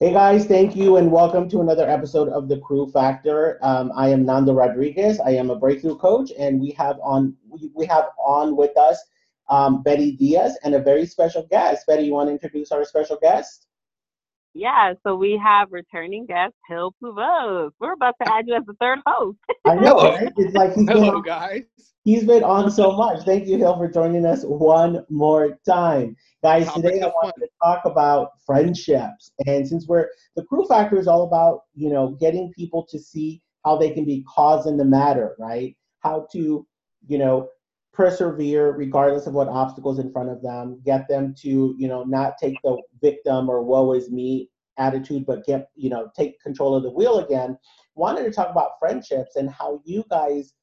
[0.00, 3.58] Hey guys, thank you and welcome to another episode of the Crew Factor.
[3.62, 5.18] Um, I am Nando Rodriguez.
[5.18, 7.34] I am a breakthrough coach, and we have on
[7.74, 8.96] we have on with us
[9.48, 11.84] um, Betty Diaz and a very special guest.
[11.88, 13.67] Betty, you want to introduce our special guest?
[14.54, 17.70] Yeah, so we have returning guest Hill Puvos.
[17.78, 19.38] We're about to add you as the third host.
[19.64, 20.32] I know, right?
[20.36, 21.62] It's like he's Hello, been, guys.
[22.04, 23.24] He's been on so much.
[23.24, 26.16] Thank you, Hill, for joining us one more time.
[26.42, 29.32] Guys, today I want to talk about friendships.
[29.46, 33.42] And since we're the crew factor is all about, you know, getting people to see
[33.64, 35.76] how they can be cause in the matter, right?
[36.00, 36.66] How to,
[37.06, 37.48] you know,
[37.98, 42.38] persevere regardless of what obstacles in front of them, get them to, you know, not
[42.40, 44.48] take the victim or woe is me
[44.78, 47.58] attitude, but get, you know, take control of the wheel again.
[47.96, 50.54] Wanted to talk about friendships and how you guys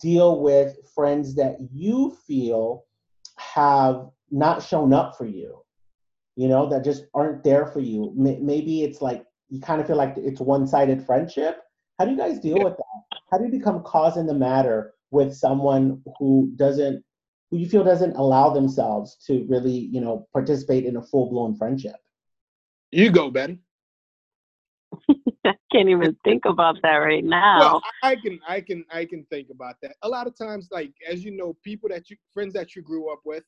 [0.00, 2.84] deal with friends that you feel
[3.38, 5.60] have not shown up for you,
[6.36, 8.12] you know, that just aren't there for you.
[8.14, 11.60] Maybe it's like you kind of feel like it's one sided friendship.
[11.98, 13.18] How do you guys deal with that?
[13.32, 17.04] How do you become cause in the matter with someone who doesn't,
[17.50, 21.56] who you feel doesn't allow themselves to really, you know, participate in a full blown
[21.56, 21.96] friendship?
[22.90, 23.60] You go, Betty.
[25.44, 27.58] I can't even think about that right now.
[27.58, 29.96] Well, I can, I can, I can think about that.
[30.02, 33.12] A lot of times, like as you know, people that you, friends that you grew
[33.12, 33.44] up with,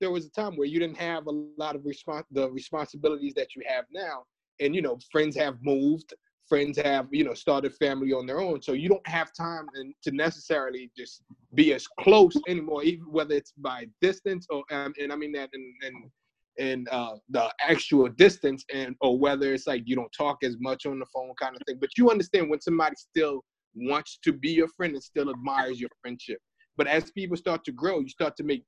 [0.00, 3.54] there was a time where you didn't have a lot of respons- the responsibilities that
[3.54, 4.24] you have now
[4.60, 6.14] and you know friends have moved
[6.50, 8.60] friends have you know started family on their own.
[8.60, 11.22] So you don't have time and to necessarily just
[11.54, 15.50] be as close anymore even whether it's by distance or um, and i mean that
[15.52, 16.10] in, in
[16.58, 20.84] in uh, the actual distance and or whether it's like you don't talk as much
[20.84, 21.78] on the phone kind of thing.
[21.80, 25.90] But you understand when somebody still wants to be your friend and still admires your
[26.02, 26.38] friendship.
[26.76, 28.64] But as people start to grow you start to make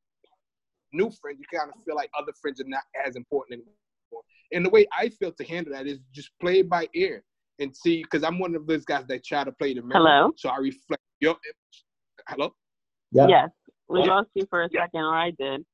[0.93, 4.23] new friends, you kind of feel like other friends are not as important anymore.
[4.53, 7.25] And the way I feel to handle that is just play by ear
[7.63, 10.01] and see, because I'm one of those guys that try to play the mirror.
[10.01, 10.33] Hello.
[10.37, 11.37] So I reflect your.
[12.29, 12.53] Hello.
[13.13, 13.27] Yeah.
[13.29, 13.51] Yes,
[13.89, 14.07] we yeah.
[14.07, 15.65] lost you for a second, or I did.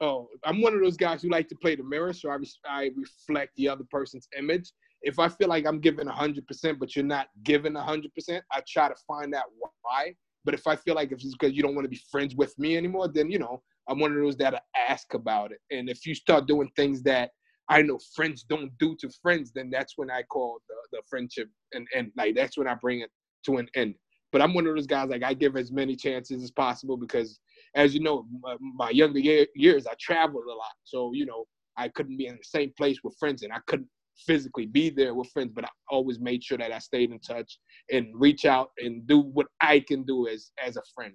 [0.00, 2.36] Oh, I'm one of those guys who like to play the mirror, so I,
[2.68, 4.72] I reflect the other person's image.
[5.02, 8.94] If I feel like I'm giving 100%, but you're not giving 100%, I try to
[9.06, 9.44] find out
[9.82, 10.14] why.
[10.44, 12.58] But if I feel like if it's because you don't want to be friends with
[12.58, 15.60] me anymore, then you know I'm one of those that ask about it.
[15.70, 17.30] And if you start doing things that
[17.68, 21.48] I know friends don't do to friends, then that's when I call the, the friendship
[21.72, 23.10] and, and like that's when I bring it
[23.46, 23.94] to an end.
[24.32, 27.38] But I'm one of those guys like I give as many chances as possible because,
[27.76, 31.44] as you know, my, my younger year, years I traveled a lot, so you know
[31.76, 33.88] I couldn't be in the same place with friends, and I couldn't
[34.26, 35.52] physically be there with friends.
[35.54, 37.58] But I always made sure that I stayed in touch
[37.92, 41.14] and reach out and do what I can do as as a friend.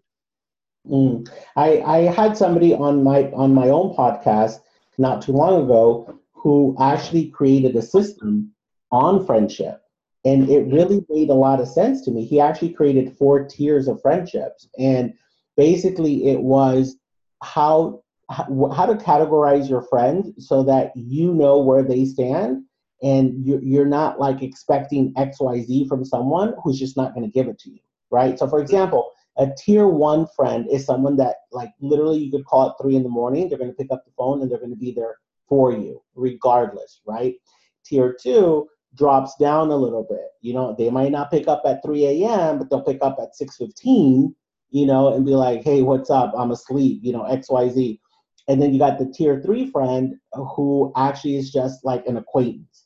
[0.88, 1.30] Mm.
[1.58, 4.62] I, I had somebody on my on my own podcast
[4.98, 8.52] not too long ago who actually created a system
[8.92, 9.82] on friendship.
[10.26, 12.26] And it really made a lot of sense to me.
[12.26, 14.68] He actually created four tiers of friendships.
[14.78, 15.14] And
[15.56, 16.98] basically it was
[17.42, 22.64] how how to categorize your friends so that you know where they stand
[23.02, 27.58] and you're not like expecting xyz from someone who's just not going to give it
[27.58, 27.80] to you
[28.12, 28.38] right?
[28.38, 32.70] So for example a tier one friend is someone that, like, literally you could call
[32.70, 33.48] at three in the morning.
[33.48, 35.16] They're going to pick up the phone and they're going to be there
[35.50, 37.36] for you, regardless, right?
[37.84, 40.30] Tier two drops down a little bit.
[40.42, 43.36] You know, they might not pick up at 3 a.m., but they'll pick up at
[43.36, 44.34] 6:15.
[44.72, 46.32] You know, and be like, "Hey, what's up?
[46.38, 48.00] I'm asleep." You know, X, Y, Z.
[48.48, 52.86] And then you got the tier three friend who actually is just like an acquaintance.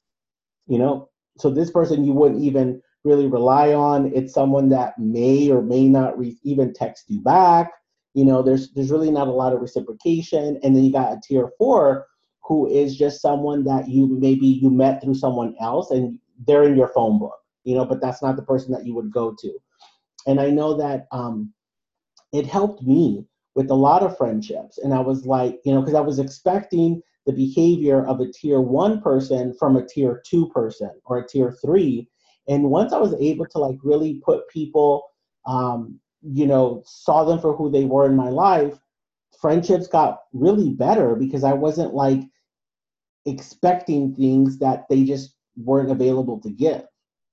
[0.67, 4.11] You know, so this person you wouldn't even really rely on.
[4.13, 7.71] It's someone that may or may not re- even text you back.
[8.13, 10.59] You know, there's there's really not a lot of reciprocation.
[10.63, 12.07] And then you got a tier four
[12.45, 16.75] who is just someone that you maybe you met through someone else and they're in
[16.75, 19.53] your phone book, you know, but that's not the person that you would go to.
[20.27, 21.53] And I know that um,
[22.33, 24.77] it helped me with a lot of friendships.
[24.79, 28.59] And I was like, you know, because I was expecting the behavior of a tier
[28.59, 32.09] one person from a tier two person or a tier three.
[32.47, 35.03] And once I was able to like really put people,
[35.45, 38.77] um, you know, saw them for who they were in my life,
[39.39, 42.21] friendships got really better because I wasn't like
[43.25, 46.83] expecting things that they just weren't available to give.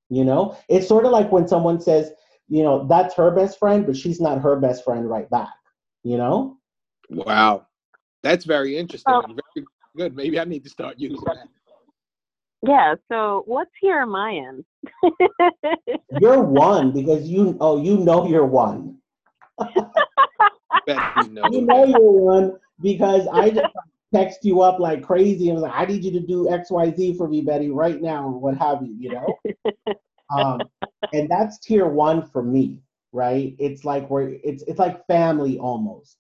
[0.09, 2.11] You know, it's sort of like when someone says,
[2.49, 5.51] you know, that's her best friend, but she's not her best friend right back.
[6.03, 6.59] You know?
[7.11, 7.67] Wow,
[8.23, 9.15] that's very interesting.
[9.15, 9.23] Oh.
[9.55, 9.67] Very
[9.97, 10.17] good.
[10.17, 11.49] Maybe I need to start using that.
[12.67, 14.65] Yeah, so what's here on my end?
[16.21, 18.99] you're one because you oh you know you're one.
[19.61, 21.49] know.
[21.51, 23.73] you know you're one because I just
[24.13, 27.29] text you up like crazy and was like, I need you to do XYZ for
[27.29, 29.95] me, Betty, right now, or what have you, you know?
[30.37, 30.61] um,
[31.13, 33.55] and that's tier one for me, right?
[33.59, 36.17] It's like we're it's it's like family almost,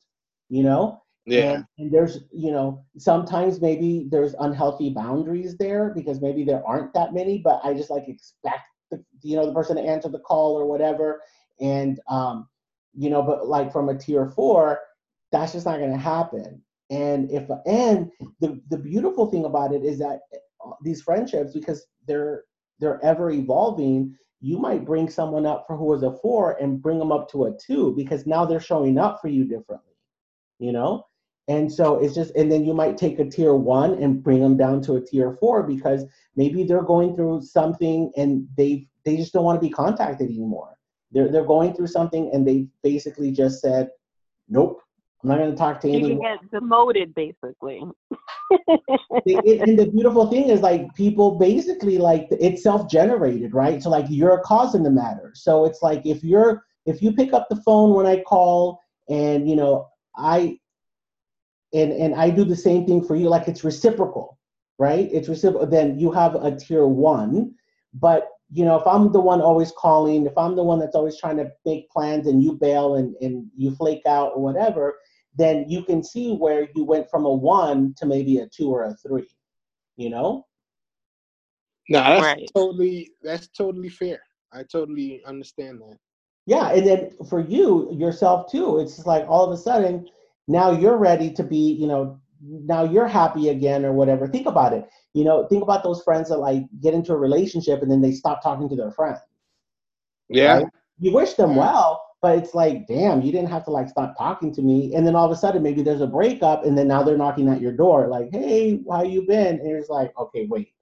[0.48, 1.02] you know?
[1.26, 1.52] Yeah.
[1.52, 6.94] And, and there's, you know, sometimes maybe there's unhealthy boundaries there because maybe there aren't
[6.94, 10.18] that many, but I just like expect the, you know, the person to answer the
[10.18, 11.20] call or whatever.
[11.60, 12.48] And, um,
[12.94, 14.80] you know, but like from a tier four,
[15.30, 16.62] that's just not going to happen.
[16.90, 18.10] And if, and
[18.40, 20.20] the, the beautiful thing about it is that
[20.64, 22.44] uh, these friendships, because they're,
[22.80, 26.98] they're ever evolving, you might bring someone up for who was a four and bring
[26.98, 29.94] them up to a two because now they're showing up for you differently,
[30.58, 31.04] you know?
[31.48, 34.56] And so it's just, and then you might take a tier one and bring them
[34.56, 36.04] down to a tier four because
[36.36, 40.76] maybe they're going through something and they they just don't want to be contacted anymore.
[41.10, 43.90] They're they're going through something and they basically just said,
[44.48, 44.80] nope,
[45.22, 46.20] I'm not going to talk to You anyone.
[46.22, 47.82] can get demoted, basically.
[49.26, 54.06] It- and the beautiful thing is like people basically like it's self-generated right so like
[54.08, 57.48] you're a cause in the matter so it's like if you're if you pick up
[57.48, 59.86] the phone when i call and you know
[60.16, 60.56] i
[61.72, 64.38] and and i do the same thing for you like it's reciprocal
[64.78, 67.52] right it's reciprocal then you have a tier one
[67.94, 71.18] but you know if i'm the one always calling if i'm the one that's always
[71.18, 74.96] trying to make plans and you bail and, and you flake out or whatever
[75.36, 78.84] then you can see where you went from a one to maybe a two or
[78.84, 79.28] a three
[79.96, 80.46] you know
[81.88, 82.50] No, that's Right.
[82.54, 84.20] totally that's totally fair.
[84.52, 85.96] I totally understand that.
[86.46, 90.06] yeah and then for you yourself too it's just like all of a sudden
[90.48, 94.72] now you're ready to be you know now you're happy again or whatever think about
[94.72, 98.00] it you know think about those friends that like get into a relationship and then
[98.00, 99.18] they stop talking to their friends
[100.28, 100.56] Yeah.
[100.56, 100.66] Right?
[100.98, 104.52] you wish them well but it's like damn you didn't have to like stop talking
[104.54, 104.94] to me.
[104.94, 107.48] And then all of a sudden maybe there's a breakup and then now they're knocking
[107.48, 109.60] at your door like hey how you been?
[109.60, 110.72] And it's like okay wait.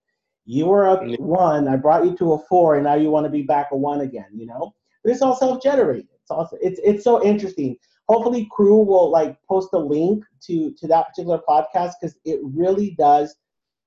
[0.44, 1.69] You were a one.
[1.69, 4.00] I brought you to a four and now you want to be back a one
[4.00, 4.75] again you know?
[5.02, 6.08] But it's all self-generated.
[6.23, 7.76] It's also it's it's so interesting.
[8.08, 12.94] Hopefully crew will like post a link to to that particular podcast because it really
[12.99, 13.37] does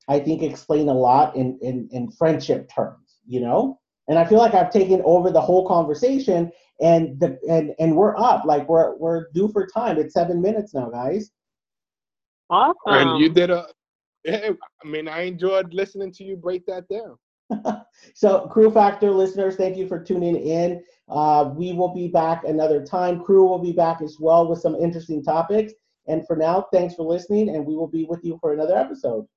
[0.09, 3.79] i think explain a lot in in in friendship terms you know
[4.11, 8.17] and i feel like i've taken over the whole conversation and the and and we're
[8.17, 8.43] up.
[8.43, 9.97] Like we're we're due for time.
[9.97, 11.31] It's seven minutes now guys.
[12.49, 12.75] Awesome.
[12.87, 13.67] And you did a
[14.25, 14.51] yeah,
[14.83, 17.17] I mean, I enjoyed listening to you break that down.
[18.15, 20.83] so crew factor listeners thank you for tuning in.
[21.09, 23.23] Uh, we will be back another time.
[23.23, 25.73] Crew will be back as well with some interesting topics.
[26.07, 29.27] And for now thanks for listening and we will be with you for another episode